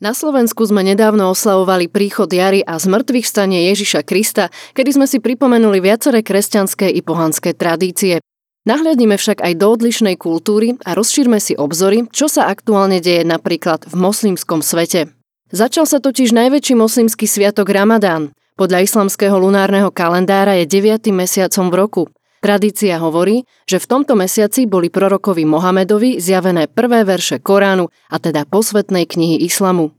Na 0.00 0.16
Slovensku 0.16 0.64
sme 0.64 0.80
nedávno 0.80 1.28
oslavovali 1.28 1.92
príchod 1.92 2.32
jary 2.32 2.64
a 2.64 2.80
zmrtvých 2.80 3.28
stanie 3.28 3.68
Ježiša 3.68 4.00
Krista, 4.08 4.48
kedy 4.72 4.96
sme 4.96 5.04
si 5.04 5.20
pripomenuli 5.20 5.76
viaceré 5.76 6.24
kresťanské 6.24 6.88
i 6.88 7.04
pohanské 7.04 7.52
tradície. 7.52 8.24
Nahľadnime 8.64 9.20
však 9.20 9.44
aj 9.44 9.60
do 9.60 9.68
odlišnej 9.68 10.16
kultúry 10.16 10.80
a 10.88 10.96
rozšírme 10.96 11.36
si 11.36 11.52
obzory, 11.52 12.08
čo 12.16 12.32
sa 12.32 12.48
aktuálne 12.48 13.04
deje 13.04 13.28
napríklad 13.28 13.84
v 13.92 13.94
moslimskom 14.00 14.64
svete. 14.64 15.12
Začal 15.52 15.84
sa 15.84 16.00
totiž 16.00 16.32
najväčší 16.32 16.80
moslimský 16.80 17.28
sviatok 17.28 17.68
Ramadán. 17.68 18.32
Podľa 18.56 18.88
islamského 18.88 19.36
lunárneho 19.36 19.92
kalendára 19.92 20.56
je 20.64 20.80
9. 20.80 21.12
mesiacom 21.12 21.68
v 21.68 21.76
roku. 21.76 22.02
Tradícia 22.40 22.96
hovorí, 22.96 23.44
že 23.68 23.76
v 23.76 23.86
tomto 23.86 24.16
mesiaci 24.16 24.64
boli 24.64 24.88
prorokovi 24.88 25.44
Mohamedovi 25.44 26.16
zjavené 26.24 26.72
prvé 26.72 27.04
verše 27.04 27.36
Koránu, 27.36 27.92
a 28.08 28.16
teda 28.16 28.48
posvetnej 28.48 29.04
knihy 29.04 29.44
islamu. 29.44 29.92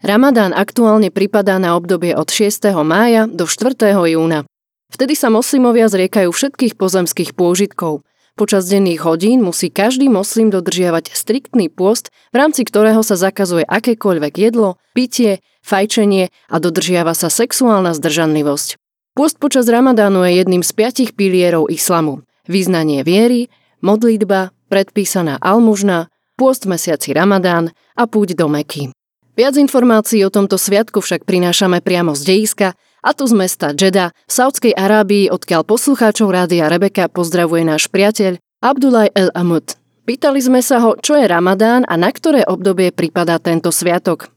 Ramadán 0.00 0.56
aktuálne 0.56 1.12
pripadá 1.12 1.60
na 1.62 1.76
obdobie 1.78 2.16
od 2.16 2.26
6. 2.26 2.74
mája 2.82 3.28
do 3.28 3.44
4. 3.44 3.76
júna. 4.08 4.48
Vtedy 4.88 5.14
sa 5.14 5.30
moslimovia 5.30 5.86
zriekajú 5.86 6.32
všetkých 6.32 6.74
pozemských 6.80 7.36
pôžitkov. 7.38 8.02
Počas 8.34 8.66
denných 8.66 9.04
hodín 9.04 9.44
musí 9.44 9.68
každý 9.68 10.08
moslim 10.08 10.48
dodržiavať 10.50 11.12
striktný 11.12 11.68
pôst, 11.68 12.08
v 12.32 12.40
rámci 12.40 12.64
ktorého 12.64 13.04
sa 13.04 13.20
zakazuje 13.20 13.62
akékoľvek 13.68 14.32
jedlo, 14.40 14.80
pitie, 14.96 15.44
fajčenie 15.60 16.32
a 16.48 16.56
dodržiava 16.56 17.12
sa 17.12 17.28
sexuálna 17.28 17.92
zdržanlivosť. 17.94 18.81
Pôst 19.12 19.36
počas 19.36 19.68
Ramadánu 19.68 20.24
je 20.24 20.40
jedným 20.40 20.64
z 20.64 20.72
piatich 20.72 21.12
pilierov 21.12 21.68
islamu. 21.68 22.24
Význanie 22.48 23.04
viery, 23.04 23.52
modlitba, 23.84 24.56
predpísaná 24.72 25.36
almužna, 25.36 26.08
pôst 26.40 26.64
mesiaci 26.64 27.12
Ramadán 27.12 27.76
a 27.92 28.08
púť 28.08 28.32
do 28.32 28.48
Meky. 28.48 28.88
Viac 29.36 29.60
informácií 29.60 30.24
o 30.24 30.32
tomto 30.32 30.56
sviatku 30.56 31.04
však 31.04 31.28
prinášame 31.28 31.84
priamo 31.84 32.16
z 32.16 32.24
dejiska, 32.24 32.68
a 33.02 33.10
tu 33.12 33.26
z 33.26 33.34
mesta 33.34 33.74
Džeda 33.74 34.14
v 34.14 34.32
Saudskej 34.32 34.72
Arábii, 34.78 35.28
odkiaľ 35.28 35.66
poslucháčov 35.66 36.30
Rádia 36.30 36.70
Rebeka 36.70 37.10
pozdravuje 37.10 37.66
náš 37.66 37.90
priateľ 37.90 38.38
Abdullah 38.62 39.10
El 39.12 39.28
Amud. 39.34 39.74
Pýtali 40.06 40.38
sme 40.38 40.62
sa 40.62 40.78
ho, 40.80 40.94
čo 40.96 41.18
je 41.18 41.26
Ramadán 41.26 41.82
a 41.84 41.98
na 41.98 42.14
ktoré 42.14 42.46
obdobie 42.46 42.94
pripadá 42.94 43.42
tento 43.42 43.74
sviatok. 43.74 44.30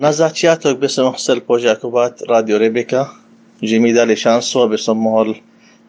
Na 0.00 0.16
začiatok 0.16 0.80
by 0.80 0.88
som 0.88 1.12
chcel 1.12 1.44
poďakovať 1.44 2.24
Rádio 2.24 2.56
Rebeka, 2.56 3.25
že 3.60 3.80
mi 3.80 3.92
dali 3.92 4.16
šancu, 4.16 4.68
aby 4.68 4.78
som 4.80 4.98
mohol 5.00 5.36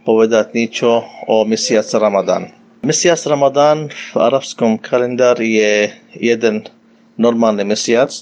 povedať 0.08 0.56
niečo 0.56 1.04
o 1.28 1.44
mesiac 1.44 1.84
Ramadán. 2.00 2.52
Mesiac 2.86 3.20
Ramadán 3.28 3.92
v 3.92 4.16
arabskom 4.16 4.80
kalendári 4.80 5.60
je 5.60 5.74
jeden 6.16 6.64
normálny 7.20 7.68
mesiac, 7.68 8.14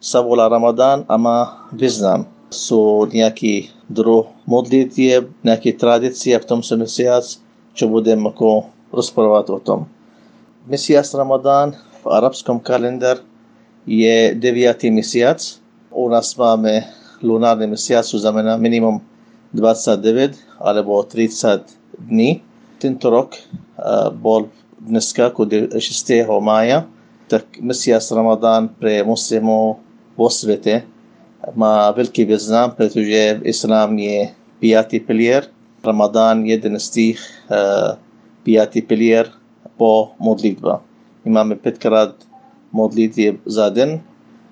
sa 0.00 0.20
volá 0.20 0.50
Ramadán 0.50 1.08
a 1.08 1.16
má 1.16 1.68
význam. 1.72 2.28
Sú 2.50 3.06
nejaký 3.08 3.70
druh 3.86 4.26
modlitieb, 4.44 5.30
nejaké 5.46 5.78
tradície 5.78 6.34
v 6.34 6.44
tom 6.44 6.60
mesiac, 6.60 7.22
čo 7.72 7.84
budem 7.86 8.20
ako 8.26 8.68
rozprávať 8.90 9.46
o 9.54 9.58
tom. 9.62 9.80
Mesiac 10.66 11.06
Ramadán 11.14 11.78
v 12.02 12.06
arabskom 12.10 12.58
kalendár 12.60 13.22
je 13.88 14.34
9. 14.36 14.92
mesiac. 14.92 15.40
U 15.88 16.10
nás 16.10 16.34
máme 16.36 16.84
lunárny 17.22 17.66
mesiac, 17.66 18.04
to 18.04 18.18
znamená 18.18 18.56
minimum 18.56 19.00
29 19.52 20.36
alebo 20.60 21.02
30 21.02 21.64
dní. 21.98 22.40
Tento 22.78 23.10
rok 23.10 23.36
bol 24.16 24.48
dneska, 24.80 25.32
6. 25.32 25.80
mája, 26.40 26.88
tak 27.28 27.44
mesiac 27.60 28.00
Ramadán 28.10 28.72
pre 28.72 29.04
muslimov 29.04 29.84
vo 30.16 30.28
svete 30.32 30.88
má 31.56 31.88
veľký 31.92 32.28
význam, 32.28 32.72
pretože 32.76 33.40
Islám 33.44 33.96
je 33.96 34.28
piatý 34.60 35.00
pilier, 35.00 35.48
Ramadán 35.80 36.44
jeden 36.44 36.76
z 36.76 36.86
tých 36.92 37.18
uh, 37.48 37.96
piatý 38.44 38.84
pilier 38.84 39.32
po 39.80 40.12
modlitba. 40.20 40.84
My 41.24 41.40
máme 41.40 41.56
5 41.56 41.80
krát 41.80 42.12
modlitieb 42.68 43.40
za 43.48 43.72
deň 43.72 44.04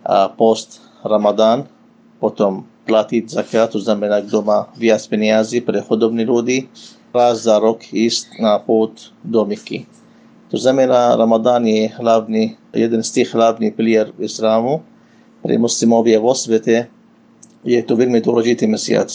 a 0.09 0.33
post 0.33 0.81
Ramadán 1.05 1.69
potom 2.19 2.67
platiť 2.87 3.31
zakat, 3.31 3.75
to 3.75 3.81
znamená, 3.83 4.23
kto 4.25 4.43
má 4.43 4.71
viac 4.75 5.03
peniazy 5.07 5.63
pre 5.63 5.79
chodobní 5.83 6.25
ľudí, 6.27 6.67
raz 7.13 7.51
za 7.51 7.59
rok 7.59 7.83
ísť 7.91 8.39
na 8.39 8.63
pôd 8.63 9.11
do 9.27 9.43
Miky. 9.43 9.89
To 10.49 10.57
znamená, 10.57 11.19
Ramadán 11.19 11.67
je 11.69 11.93
hlavný, 11.99 12.57
jeden 12.73 13.03
z 13.05 13.11
tých 13.21 13.35
hlavných 13.37 13.75
pilier 13.77 14.09
islámu. 14.17 14.81
Pre 15.45 15.55
muslimovie 15.61 16.17
vo 16.17 16.33
svete 16.33 16.89
je 17.67 17.81
to 17.85 17.93
veľmi 17.99 18.23
dôležitý 18.25 18.65
mesiac. 18.65 19.13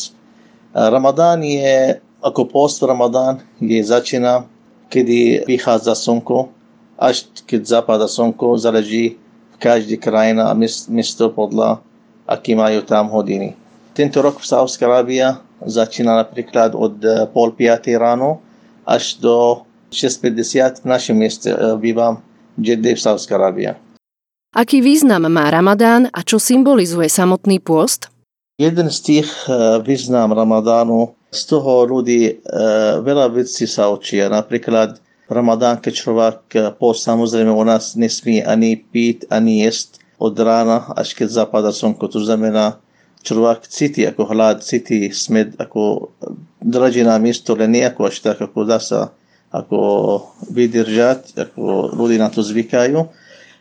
Ramadán 0.76 1.42
je, 1.42 1.98
ako 2.22 2.50
post 2.50 2.86
Ramadán, 2.86 3.42
je 3.58 3.82
začína, 3.82 4.46
kedy 4.94 5.50
vychádza 5.50 5.98
slnko, 5.98 6.54
až 7.02 7.26
keď 7.50 7.82
zapadá 7.82 8.06
slnko, 8.06 8.62
záleží 8.62 9.18
v 9.54 9.58
každej 9.58 9.98
krajina 9.98 10.54
a 10.54 10.58
mesto 10.90 11.34
podľa 11.34 11.82
aký 12.28 12.56
majú 12.56 12.84
tam 12.84 13.12
hodiny. 13.12 13.56
Tento 13.94 14.26
rok 14.26 14.42
v 14.42 14.50
Sávská 14.50 14.90
Arábia 14.90 15.38
začína 15.62 16.18
napríklad 16.18 16.74
od 16.74 16.98
eh, 17.04 17.30
pol 17.30 17.54
piatej 17.54 18.00
ráno 18.00 18.42
až 18.84 19.22
do 19.22 19.64
6.50 19.94 20.84
v 20.84 20.88
našom 20.90 21.16
mieste 21.16 21.54
eh, 21.54 21.78
bývam 21.78 22.20
Jedde 22.54 22.94
v 22.94 23.02
Sávská 23.02 23.38
Arábia. 23.38 23.78
Aký 24.54 24.86
význam 24.86 25.26
má 25.26 25.50
Ramadán 25.50 26.14
a 26.14 26.22
čo 26.22 26.38
symbolizuje 26.38 27.10
samotný 27.10 27.58
pôst? 27.58 28.10
Jeden 28.62 28.90
z 28.94 29.00
tých 29.02 29.30
eh, 29.50 29.82
význam 29.82 30.34
Ramadánu, 30.34 31.14
z 31.34 31.50
toho 31.50 31.90
ľudí 31.90 32.46
veľa 33.02 33.34
vecí 33.34 33.66
sa 33.66 33.90
učia. 33.90 34.30
Napríklad 34.30 35.02
Ramadán, 35.26 35.82
keď 35.82 35.94
človek 35.98 36.38
post, 36.78 37.10
samozrejme 37.10 37.50
u 37.50 37.66
nás 37.66 37.98
nesmí 37.98 38.46
ani 38.46 38.78
piť, 38.78 39.34
ani 39.34 39.66
jesť 39.66 40.03
od 40.24 40.36
rána 40.40 40.96
až 40.96 41.12
keď 41.20 41.44
zapadá 41.44 41.76
slnko. 41.76 42.08
To 42.08 42.24
znamená, 42.24 42.80
človek 43.28 43.68
cíti 43.68 44.08
ako 44.08 44.32
hlad, 44.32 44.64
cíti 44.64 45.12
smed, 45.12 45.60
ako 45.60 46.16
drží 46.64 47.04
na 47.04 47.20
miesto, 47.20 47.60
len 47.60 47.76
nie 47.76 47.84
ako 47.84 48.08
až 48.08 48.24
tak, 48.24 48.40
ako 48.40 48.64
dá 48.64 48.80
sa 48.80 49.12
ako 49.52 49.80
vydržať, 50.50 51.36
ako 51.38 51.92
ľudí 51.94 52.18
na 52.18 52.32
to 52.32 52.40
zvykajú. 52.40 53.00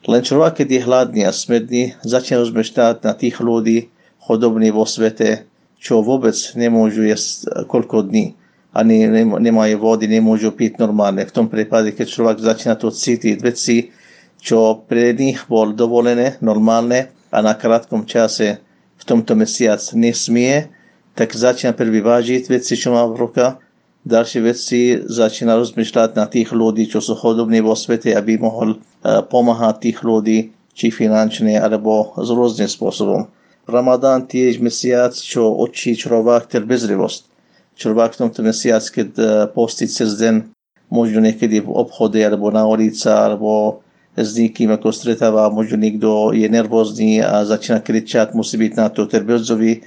Len 0.02 0.22
človek, 0.24 0.62
keď 0.62 0.68
je 0.70 0.86
hladný 0.86 1.22
a 1.26 1.34
smedný, 1.34 1.94
začne 2.02 2.42
rozmýšľať 2.42 3.06
na 3.06 3.12
tých 3.14 3.38
ľudí 3.38 3.92
chodobní 4.22 4.70
vo 4.70 4.86
svete, 4.86 5.46
čo 5.82 6.00
vôbec 6.00 6.34
nemôžu 6.54 7.06
jesť 7.06 7.66
koľko 7.66 8.06
dní. 8.08 8.38
Ani 8.72 9.04
nemajú 9.20 9.76
vody, 9.78 10.08
nemôžu 10.08 10.54
piť 10.56 10.80
normálne. 10.80 11.28
V 11.28 11.36
tom 11.36 11.46
prípade, 11.46 11.92
keď 11.92 12.06
človek 12.08 12.36
začína 12.40 12.74
to 12.80 12.88
cítiť 12.88 13.36
veci, 13.44 13.92
čo 14.42 14.82
pre 14.90 15.14
nich 15.14 15.46
bol 15.46 15.70
dovolené, 15.70 16.42
normálne 16.42 17.14
a 17.30 17.38
na 17.38 17.54
krátkom 17.54 18.02
čase 18.02 18.58
v 18.98 19.04
tomto 19.06 19.38
mesiac 19.38 19.78
nesmie, 19.94 20.66
tak 21.14 21.30
začína 21.30 21.78
prvý 21.78 22.02
vážiť 22.02 22.50
veci, 22.50 22.74
čo 22.74 22.90
má 22.90 23.06
v 23.06 23.22
rukách, 23.22 23.62
ďalšie 24.02 24.40
veci 24.42 24.98
začína 24.98 25.54
rozmýšľať 25.54 26.10
na 26.18 26.26
tých 26.26 26.50
ľudí, 26.50 26.90
čo 26.90 26.98
sú 26.98 27.14
chodobní 27.14 27.62
vo 27.62 27.78
svete, 27.78 28.10
aby 28.18 28.34
mohol 28.42 28.74
e, 28.74 28.78
pomáhať 29.22 29.74
tých 29.78 29.98
ľudí, 30.02 30.50
či 30.72 30.90
finančne, 30.90 31.60
alebo 31.60 32.16
z 32.18 32.28
rôznym 32.32 32.66
spôsobom. 32.66 33.30
Ramadán 33.68 34.26
tiež 34.26 34.58
mesiac, 34.58 35.14
čo 35.14 35.54
očí 35.54 35.94
človek 35.94 36.50
trpezlivosť. 36.50 37.30
Človek 37.78 38.16
v 38.16 38.20
tomto 38.26 38.40
mesiac, 38.42 38.82
keď 38.82 39.08
e, 39.14 39.24
postí 39.54 39.86
cez 39.86 40.18
deň, 40.18 40.50
možno 40.90 41.22
niekedy 41.22 41.62
v 41.62 41.70
obchode, 41.70 42.18
alebo 42.18 42.50
na 42.50 42.66
ulici, 42.66 43.06
alebo 43.06 43.80
s 44.12 44.36
niekým 44.36 44.68
ako 44.68 44.92
stretáva, 44.92 45.48
možno 45.48 45.80
niekto 45.80 46.36
je 46.36 46.44
nervózny 46.44 47.24
a 47.24 47.48
začína 47.48 47.80
kričať, 47.80 48.36
musí 48.36 48.60
byť 48.60 48.72
na 48.76 48.92
to 48.92 49.08
terbiozový, 49.08 49.80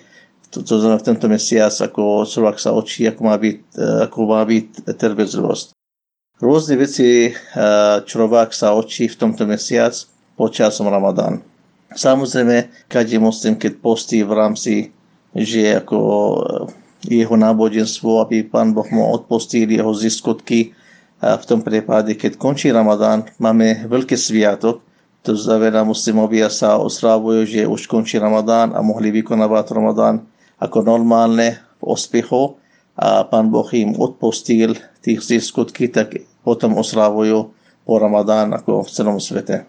to, 0.49 0.63
to 0.63 0.79
znamená 0.79 0.97
v 1.03 1.07
tento 1.11 1.27
mesiac, 1.27 1.73
ako 1.75 2.23
človek 2.23 2.57
sa 2.57 2.71
očí, 2.71 3.03
ako 3.05 3.21
má 3.27 3.35
byť, 3.35 3.57
e, 3.75 3.83
ako 4.07 4.17
má 4.25 4.41
byť 4.47 4.67
terbiozovosť. 4.95 5.75
Rôzne 6.39 6.75
veci 6.79 7.27
e, 7.27 7.31
človek 8.01 8.55
sa 8.55 8.71
očí 8.71 9.11
v 9.11 9.19
tomto 9.19 9.43
mesiac 9.43 9.91
počasom 10.39 10.87
Ramadán. 10.87 11.43
Samozrejme, 11.95 12.87
každý 12.87 13.19
muslim, 13.19 13.55
keď 13.55 13.79
postí 13.79 14.19
v 14.23 14.31
rámci, 14.31 14.73
že 15.35 15.75
ako 15.75 15.99
e, 15.99 16.37
jeho 17.05 17.35
náboženstvo, 17.35 18.23
aby 18.23 18.47
pán 18.47 18.73
Boh 18.73 18.87
mu 18.89 19.11
odpustil 19.11 19.69
jeho 19.69 19.91
ziskotky, 19.93 20.73
a 21.23 21.39
v 21.39 21.45
tom 21.47 21.63
prípade, 21.63 22.13
keď 22.19 22.35
končí 22.35 22.69
Ramadán, 22.69 23.29
máme 23.39 23.87
veľký 23.87 24.19
sviatok, 24.19 24.83
to 25.25 25.33
znamená, 25.33 25.81
muslimovia 25.81 26.53
sa 26.53 26.77
oslávujú, 26.77 27.49
že 27.49 27.61
už 27.65 27.89
končí 27.89 28.21
Ramadán 28.21 28.77
a 28.77 28.85
mohli 28.85 29.09
vykonávať 29.09 29.73
Ramadán 29.73 30.21
ako 30.61 30.85
normálne 30.85 31.57
v 31.81 31.83
ospechu 31.97 32.61
a 32.93 33.25
pán 33.25 33.49
Boh 33.49 33.65
im 33.73 33.97
odpustil 33.97 34.77
tých 35.01 35.25
skutky, 35.25 35.89
tak 35.89 36.21
potom 36.45 36.77
oslávujú 36.77 37.51
po 37.85 37.93
Ramadán 37.97 38.53
ako 38.53 38.85
v 38.85 38.89
celom 38.93 39.17
svete. 39.17 39.65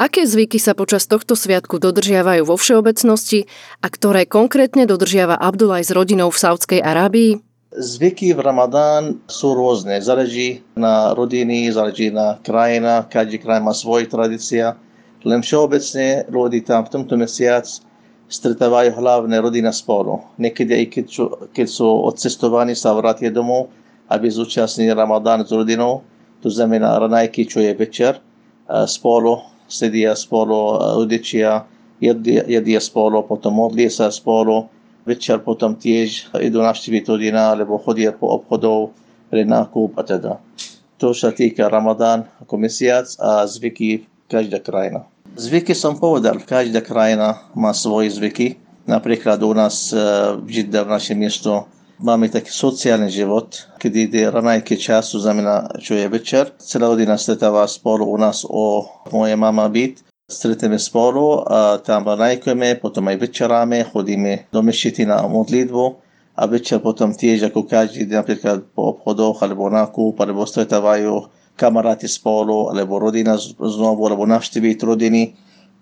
Aké 0.00 0.24
zvyky 0.24 0.56
sa 0.56 0.72
počas 0.72 1.04
tohto 1.04 1.36
sviatku 1.36 1.76
dodržiavajú 1.76 2.48
vo 2.48 2.56
všeobecnosti 2.56 3.44
a 3.84 3.86
ktoré 3.92 4.24
konkrétne 4.24 4.88
dodržiava 4.88 5.36
Abdulaj 5.36 5.88
s 5.88 5.92
rodinou 5.92 6.32
v 6.32 6.40
Saudskej 6.40 6.80
Arábii? 6.80 7.49
Zvyky 7.70 8.34
v 8.34 8.42
Ramadán 8.42 9.22
sú 9.30 9.54
rôzne. 9.54 10.02
Záleží 10.02 10.66
na 10.74 11.14
rodiny, 11.14 11.70
záleží 11.70 12.10
na 12.10 12.42
krajina. 12.42 13.06
Každý 13.06 13.38
kraj 13.38 13.62
má 13.62 13.70
svoje 13.70 14.10
tradícia. 14.10 14.74
Len 15.22 15.38
všeobecne 15.38 16.26
ľudí 16.26 16.66
tam 16.66 16.82
v 16.82 16.92
tomto 16.98 17.14
mesiac 17.14 17.62
stretávajú 18.26 18.90
hlavne 18.98 19.38
rodina 19.38 19.70
spolu. 19.70 20.18
Niekedy 20.42 20.72
aj 20.82 20.86
keď, 20.90 21.06
keď 21.54 21.66
sú 21.70 21.86
odcestovaní, 21.86 22.74
sa 22.74 22.90
vrátia 22.90 23.30
domov, 23.30 23.70
aby 24.10 24.26
zúčastnili 24.26 24.90
Ramadán 24.90 25.46
s 25.46 25.54
rodinou. 25.54 26.02
To 26.42 26.50
znamená 26.50 26.98
ranajky, 26.98 27.46
čo 27.46 27.62
je 27.62 27.70
večer, 27.70 28.18
spolu 28.90 29.46
sedia 29.70 30.18
spolu, 30.18 30.82
rodičia 30.98 31.62
jedia, 32.02 32.42
jedia 32.50 32.82
spolu, 32.82 33.22
potom 33.22 33.54
modlia 33.54 33.86
sa 33.86 34.10
spolu. 34.10 34.66
Večer 35.08 35.40
potom 35.40 35.76
tiež 35.76 36.34
idú 36.40 36.60
navštíviť 36.60 37.02
rodina, 37.08 37.56
alebo 37.56 37.80
chodia 37.80 38.12
po 38.12 38.30
obchodov 38.36 38.92
pre 39.32 39.46
nákup 39.46 39.96
a 39.96 40.02
teda. 40.04 40.32
To 41.00 41.16
sa 41.16 41.32
týka 41.32 41.72
Ramadán 41.72 42.28
ako 42.44 42.60
mesiac 42.60 43.08
a 43.16 43.48
zvyky 43.48 44.04
každá 44.28 44.60
krajina. 44.60 45.08
Zvyky 45.38 45.72
som 45.72 45.96
povedal, 45.96 46.42
každá 46.44 46.84
krajina 46.84 47.48
má 47.56 47.72
svoje 47.72 48.12
zvyky. 48.12 48.60
Napríklad 48.84 49.40
u 49.40 49.54
nás 49.56 49.94
v 50.36 50.48
Židda, 50.48 50.84
v 50.84 50.92
našem 50.92 51.16
mesto, 51.16 51.70
Máme 52.00 52.32
taký 52.32 52.48
sociálny 52.48 53.12
život, 53.12 53.76
kedy 53.76 54.32
ranajky 54.32 54.80
času, 54.80 55.20
znamená, 55.20 55.68
čo 55.84 55.92
je 56.00 56.08
večer. 56.08 56.48
Celá 56.56 56.88
rodina 56.88 57.20
stretáva 57.20 57.68
spolu 57.68 58.08
u 58.08 58.16
nás 58.16 58.40
o 58.48 58.88
moje 59.12 59.36
mama 59.36 59.68
byt. 59.68 60.00
Stretneme 60.30 60.78
spolu 60.78 61.42
tam 61.82 62.06
ranajkujeme, 62.06 62.78
potom 62.78 63.10
aj 63.10 63.18
večeráme, 63.18 63.82
chodíme 63.90 64.46
do 64.54 64.62
mešity 64.62 65.02
na 65.02 65.26
modlitbu 65.26 65.84
a 66.38 66.46
večer 66.46 66.78
potom 66.78 67.10
tiež 67.10 67.50
ako 67.50 67.66
každý 67.66 68.06
deň 68.06 68.16
napríklad 68.22 68.58
po 68.70 68.94
obchodoch 68.94 69.42
alebo 69.42 69.66
nákup, 69.66 70.14
alebo 70.22 70.46
stretávajú 70.46 71.26
kamaráti 71.58 72.06
spolu, 72.06 72.70
alebo 72.70 73.02
rodina 73.02 73.34
znovu, 73.42 74.06
alebo 74.06 74.22
navštíviť 74.24 74.78
rodiny. 74.86 75.22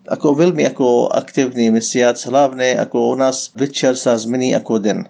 Ako 0.08 0.32
veľmi 0.32 0.64
ako 0.64 1.12
aktívny 1.12 1.68
mesiac, 1.68 2.16
hlavne 2.16 2.80
ako 2.80 3.12
u 3.12 3.14
nás 3.20 3.52
večer 3.52 4.00
sa 4.00 4.16
zmení 4.16 4.56
ako 4.56 4.80
den 4.80 5.04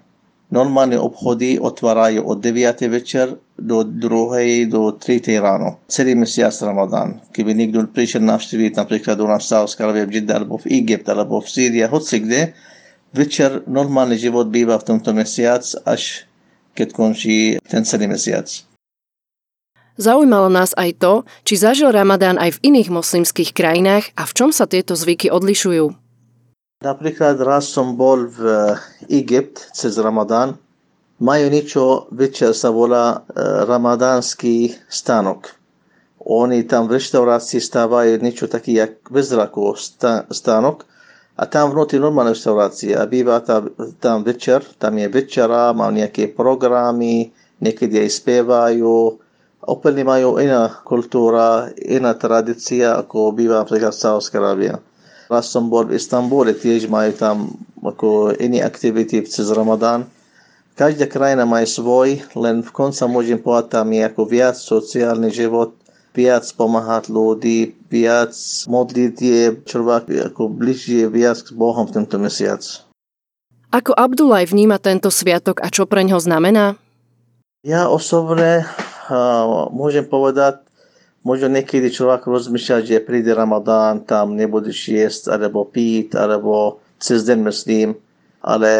Normálne 0.49 0.97
obchody 0.97 1.61
otvárajú 1.61 2.25
od 2.25 2.41
9. 2.41 2.89
večer 2.89 3.37
do 3.53 3.85
2. 3.85 4.65
do 4.65 4.97
3. 4.97 5.37
ráno. 5.37 5.77
Celý 5.85 6.17
mesiac 6.17 6.49
Ramadán. 6.65 7.21
Keby 7.29 7.53
niekto 7.53 7.85
prišiel 7.85 8.25
navštíviť 8.25 8.73
napríklad 8.73 9.21
u 9.21 9.29
nás 9.29 9.45
v 9.45 9.49
Sávskej 9.53 10.09
v 10.09 10.11
Jedda, 10.17 10.41
alebo 10.41 10.57
Egypt, 10.65 11.05
alebo 11.05 11.37
v 11.37 11.47
Sýrii, 11.53 11.85
hoci 11.85 12.25
kde, 12.25 12.57
večer 13.13 13.61
normálny 13.69 14.17
život 14.17 14.49
býva 14.49 14.81
v 14.81 14.89
tomto 14.89 15.13
mesiac, 15.13 15.61
až 15.85 16.25
keď 16.73 16.97
končí 16.97 17.61
ten 17.69 17.85
celý 17.85 18.09
mesiac. 18.09 18.49
Zaujímalo 20.01 20.49
nás 20.49 20.73
aj 20.79 20.97
to, 20.97 21.13
či 21.45 21.61
zažil 21.61 21.93
Ramadán 21.93 22.41
aj 22.41 22.57
v 22.57 22.73
iných 22.73 22.89
moslimských 22.89 23.53
krajinách 23.53 24.15
a 24.17 24.25
v 24.25 24.31
čom 24.33 24.49
sa 24.49 24.65
tieto 24.65 24.97
zvyky 24.97 25.29
odlišujú. 25.29 26.08
Napríklad 26.79 27.35
raz 27.43 27.67
som 27.67 27.99
bol 27.99 28.31
v 28.31 28.71
Egypt 29.11 29.67
cez 29.75 29.99
Ramadán. 29.99 30.55
Majú 31.19 31.51
niečo, 31.51 32.07
večer 32.07 32.55
sa 32.55 32.71
volá 32.71 33.27
ramadánsky 33.67 34.71
stánok. 34.87 35.59
Oni 36.23 36.63
tam 36.63 36.87
v 36.87 36.95
reštaurácii 36.95 37.59
stávajú 37.59 38.23
niečo 38.23 38.47
taký, 38.47 38.79
jak 38.79 38.95
bez 39.11 39.27
zraku 39.27 39.75
stánok 40.31 40.87
a 41.35 41.43
tam 41.51 41.75
vnútri 41.75 41.99
normálna 41.99 42.31
reštaurácia 42.31 43.03
a 43.03 43.11
býva 43.11 43.43
tam, 43.43 44.23
večer, 44.23 44.63
tam 44.79 45.03
je 45.03 45.11
večera, 45.11 45.75
má 45.75 45.91
nejaké 45.91 46.31
programy, 46.31 47.35
niekedy 47.59 48.07
aj 48.07 48.23
spievajú, 48.23 49.19
úplne 49.67 50.07
majú 50.07 50.39
iná 50.39 50.71
kultúra, 50.87 51.75
iná 51.75 52.15
tradícia, 52.15 52.95
ako 52.95 53.35
býva 53.35 53.67
napríklad 53.67 53.91
Sávská 53.91 54.39
Arábia. 54.39 54.79
Raz 55.29 55.53
som 55.53 55.69
bol 55.69 55.85
v 55.85 56.01
Istambule, 56.01 56.57
tiež 56.57 56.89
majú 56.89 57.13
tam 57.13 57.53
ako 57.85 58.33
iné 58.41 58.65
aktivity 58.65 59.21
cez 59.29 59.53
Ramadán. 59.53 60.09
Každá 60.73 61.05
krajina 61.05 61.45
má 61.45 61.61
svoj, 61.61 62.25
len 62.33 62.65
v 62.65 62.71
konca 62.73 63.05
môžem 63.05 63.37
povedať, 63.37 63.77
tam 63.77 63.93
je 63.93 64.01
ako 64.09 64.21
viac 64.25 64.57
sociálny 64.57 65.29
život, 65.29 65.77
viac 66.17 66.49
pomáhať 66.57 67.13
ľudí, 67.13 67.77
viac 67.93 68.33
modlitie, 68.65 69.61
človek 69.69 70.33
ako 70.33 70.49
bližšie 70.49 71.05
viac 71.13 71.37
k 71.45 71.53
Bohom 71.53 71.85
v 71.85 71.93
tento 72.01 72.17
mesiac. 72.17 72.65
Ako 73.69 73.93
Abdulaj 73.93 74.49
vníma 74.49 74.81
tento 74.81 75.13
sviatok 75.13 75.61
a 75.61 75.69
čo 75.69 75.85
pre 75.85 76.01
ňo 76.01 76.17
znamená? 76.17 76.73
Ja 77.61 77.85
osobne 77.85 78.65
uh, 78.65 79.69
môžem 79.69 80.09
povedať, 80.09 80.65
Možno 81.19 81.51
niekedy 81.51 81.91
človek 81.91 82.31
rozmýšľa, 82.31 82.87
že 82.87 83.03
príde 83.03 83.35
Ramadán, 83.35 84.07
tam 84.07 84.39
nebudeš 84.39 84.79
jesť, 84.87 85.35
alebo 85.35 85.67
piť, 85.67 86.15
alebo 86.15 86.79
cez 86.95 87.27
deň 87.27 87.39
myslím, 87.51 87.99
ale 88.39 88.71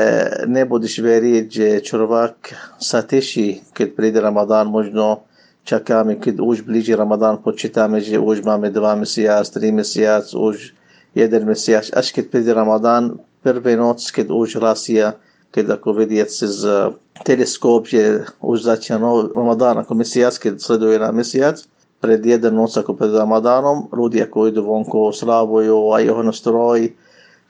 nebudeš 0.47 1.03
veriť, 1.03 1.45
že 1.51 1.67
človek 1.83 2.55
sa 2.79 3.03
teší, 3.03 3.75
keď 3.75 3.87
príde 3.91 4.19
Ramadán, 4.23 4.71
možno 4.71 5.27
čakáme, 5.67 6.15
keď 6.15 6.39
už 6.39 6.63
blíži 6.63 6.95
Ramadán, 6.95 7.43
počítame, 7.43 7.99
že 7.99 8.15
už 8.15 8.39
máme 8.47 8.71
dva 8.71 8.95
mesiac, 8.95 9.43
tri 9.51 9.75
mesiac, 9.75 10.23
už 10.31 10.71
jeden 11.11 11.43
mesiac, 11.43 11.91
až 11.91 12.07
keď 12.15 12.25
príde 12.31 12.51
Ramadán, 12.55 13.19
prvý 13.43 13.75
noc, 13.75 13.99
keď 14.15 14.31
už 14.31 14.63
hlasia, 14.63 15.19
keď 15.51 15.75
ako 15.75 15.91
vedie 15.91 16.23
cez 16.23 16.63
teleskop, 17.27 17.83
že 17.83 18.31
už 18.39 18.63
začína 18.63 19.35
Ramadán 19.35 19.83
ako 19.83 19.91
mesiac, 19.91 20.31
keď 20.39 20.61
sleduje 20.61 20.95
na 20.95 21.11
mesiac, 21.11 21.59
pred 21.99 22.23
jeden 22.23 22.55
noc 22.55 22.73
ako 22.79 22.95
pred 22.95 23.11
Ramadánom, 23.11 23.91
ľudia 23.91 24.31
ako 24.31 24.47
idú 24.47 24.63
vonku, 24.63 25.11
slávujú 25.11 25.91
aj 25.91 26.01
jeho 26.07 26.23
nastroj. 26.23 26.79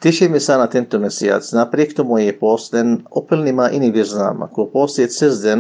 Tešíme 0.01 0.41
sa 0.41 0.57
na 0.57 0.65
tento 0.65 0.97
mesiac. 0.97 1.43
Napriek 1.53 1.93
tomu 1.93 2.17
je 2.23 2.33
post, 2.33 2.73
len 2.73 3.05
úplne 3.13 3.53
má 3.53 3.69
iný 3.69 3.93
význam. 3.93 4.41
Ako 4.47 4.71
post 4.71 4.97
je 4.97 5.07
cez 5.11 5.43
deň, 5.45 5.59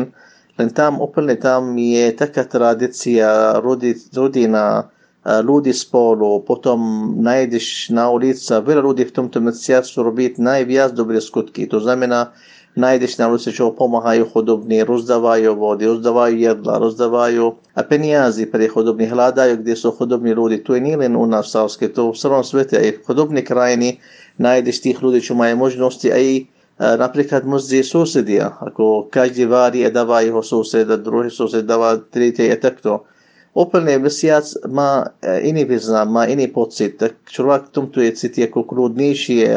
len 0.59 0.69
tam 0.73 0.99
úplne 0.99 1.39
tam 1.39 1.77
je 1.77 2.11
taká 2.15 2.43
tradícia, 2.49 3.59
rodina, 3.61 4.89
ľudí 5.23 5.75
spolu, 5.75 6.41
potom 6.47 6.79
nájdeš 7.19 7.91
na 7.91 8.07
ulici 8.07 8.47
veľa 8.49 8.81
ľudí 8.81 9.03
v 9.05 9.15
tomto 9.15 9.43
mesiacu 9.43 10.07
robiť 10.07 10.39
najviac 10.39 10.95
dobré 10.95 11.19
skutky. 11.19 11.67
To 11.67 11.83
znamená, 11.83 12.31
nájdeš 12.77 13.17
na 13.17 13.29
čo 13.37 13.73
pomáhajú 13.73 14.29
chodobní, 14.29 14.85
rozdávajú 14.85 15.57
vody, 15.57 15.89
rozdávajú 15.89 16.35
jedla, 16.37 16.73
rozdávajú 16.77 17.45
a 17.73 17.81
peniazy 17.81 18.45
pre 18.45 18.69
chodobní, 18.69 19.09
hľadajú, 19.09 19.61
kde 19.61 19.73
sú 19.73 19.89
chodobní 19.93 20.37
ľudí. 20.37 20.61
To 20.65 20.77
je 20.77 20.81
nielen 20.85 21.17
u 21.17 21.25
nás 21.25 21.49
v 21.49 21.53
Savske, 21.57 21.89
to 21.89 22.13
v 22.13 22.17
celom 22.19 22.45
svete, 22.45 22.77
aj 22.77 22.89
v 23.01 23.03
chodobní 23.05 23.41
krajiny 23.41 23.97
nájdeš 24.37 24.85
tých 24.85 25.01
ľudí, 25.01 25.19
čo 25.19 25.33
majú 25.33 25.67
možnosti 25.67 26.07
aj 26.07 26.45
napríklad 26.79 27.43
medzi 27.43 27.83
susedia, 27.83 28.55
ako 28.55 29.11
každý 29.11 29.43
vári 29.49 29.83
a 29.83 29.91
dáva 29.91 30.23
jeho 30.23 30.39
suseda, 30.39 30.95
druhý 30.95 31.27
sused 31.27 31.67
dáva 31.67 31.99
tretí 31.99 32.47
a 32.47 32.55
takto. 32.55 33.03
Úplne 33.51 33.99
mesiac 33.99 34.45
má 34.69 35.11
iný 35.43 35.67
význam, 35.67 36.07
má 36.07 36.23
iný 36.29 36.47
pocit, 36.47 36.95
tak 36.95 37.19
človek 37.27 37.67
v 37.67 37.73
tomto 37.75 37.97
je 37.99 38.11
cíti 38.15 38.47
ako 38.47 38.63
kľudnejšie, 38.63 39.49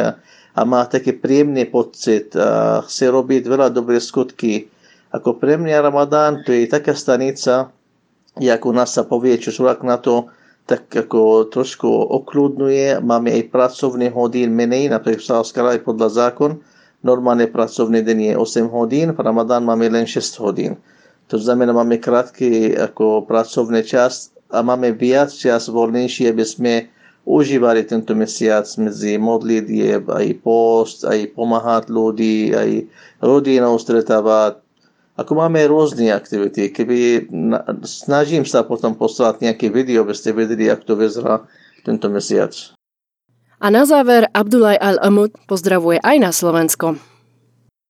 a 0.52 0.61
má 0.68 0.85
taký 0.85 1.16
príjemný 1.16 1.64
pocit 1.68 2.37
a 2.37 2.80
chce 2.85 3.09
robiť 3.09 3.42
veľa 3.49 3.73
dobré 3.73 3.97
skutky. 3.97 4.68
Ako 5.12 5.37
pre 5.40 5.56
mňa 5.56 5.85
Ramadán 5.85 6.44
to 6.44 6.52
je 6.52 6.68
taká 6.68 6.92
stanica, 6.92 7.73
jak 8.37 8.62
nás 8.68 8.92
sa 8.92 9.04
povie, 9.04 9.37
čo 9.40 9.52
človek 9.52 9.85
na 9.85 10.00
to 10.00 10.28
tak 10.62 10.87
ako 10.94 11.50
trošku 11.50 11.90
okľudnuje. 11.90 13.02
Máme 13.02 13.35
aj 13.35 13.50
pracovný 13.50 14.14
hodín 14.14 14.54
menej, 14.54 14.94
napríklad 14.94 15.42
v 15.42 15.78
aj 15.78 15.80
podľa 15.82 16.09
zákon. 16.09 16.62
Normálne 17.02 17.50
pracovný 17.50 17.99
deň 18.06 18.18
je 18.30 18.35
8 18.38 18.71
hodín, 18.71 19.11
v 19.11 19.18
Ramadán 19.18 19.66
máme 19.66 19.90
len 19.90 20.06
6 20.06 20.38
hodín. 20.38 20.78
To 21.26 21.35
znamená, 21.35 21.75
máme 21.75 21.99
krátky 21.99 22.78
ako 22.78 23.26
pracovný 23.26 23.82
čas 23.82 24.30
a 24.54 24.62
máme 24.62 24.94
viac 24.94 25.35
čas 25.35 25.66
voľnejší, 25.66 26.30
aby 26.30 26.44
sme 26.47 26.91
užívali 27.22 27.86
tento 27.86 28.12
mesiac 28.18 28.66
medzi 28.78 29.14
modlitieb, 29.18 30.10
aj 30.10 30.26
post, 30.42 31.06
aj 31.06 31.32
pomáhať 31.38 31.88
ľudí, 31.88 32.50
aj 32.50 32.70
rodinou 33.22 33.78
stretávať. 33.78 34.58
Ako 35.12 35.36
máme 35.36 35.60
rôzne 35.68 36.08
aktivity. 36.10 36.72
Keby 36.72 37.28
snažím 37.84 38.48
sa 38.48 38.64
potom 38.64 38.96
poslať 38.96 39.44
nejaké 39.44 39.68
video, 39.68 40.02
aby 40.02 40.16
ste 40.16 40.32
vedeli, 40.32 40.72
ako 40.72 40.82
to 40.82 40.94
vyzerá 40.96 41.34
tento 41.84 42.08
mesiac. 42.08 42.50
A 43.62 43.70
na 43.70 43.86
záver 43.86 44.26
Abdulaj 44.34 44.74
Al-Amud 44.82 45.38
pozdravuje 45.46 46.02
aj 46.02 46.16
na 46.18 46.30
Slovensko. 46.34 46.98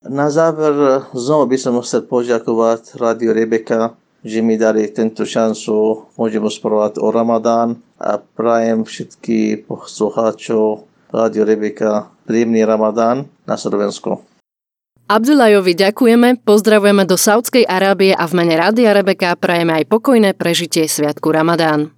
Na 0.04 0.28
záver 0.28 1.06
znovu 1.14 1.54
by 1.54 1.56
som 1.56 1.78
chcel 1.80 2.04
poďakovať 2.04 2.98
Radio 2.98 3.30
Rebeka 3.32 3.96
že 4.22 4.38
mi 4.42 4.54
dali 4.54 4.86
tento 4.90 5.26
šancu, 5.26 6.06
môžem 6.14 6.42
rozprávať 6.42 7.02
o 7.02 7.10
Ramadán 7.10 7.78
a 7.98 8.18
prajem 8.18 8.86
všetky 8.86 9.66
poslucháčov 9.66 10.86
Rádio 11.12 11.42
Rebeka 11.44 12.08
príjemný 12.24 12.62
Ramadán 12.64 13.28
na 13.44 13.58
Slovensku. 13.58 14.22
Abdullajovi 15.10 15.76
ďakujeme, 15.76 16.40
pozdravujeme 16.40 17.04
do 17.04 17.20
Saudskej 17.20 17.68
Arábie 17.68 18.16
a 18.16 18.24
v 18.24 18.32
mene 18.32 18.56
Rádia 18.56 18.96
Rebeka 18.96 19.36
prajeme 19.36 19.82
aj 19.82 19.90
pokojné 19.90 20.32
prežitie 20.32 20.88
Sviatku 20.88 21.28
Ramadán. 21.28 21.92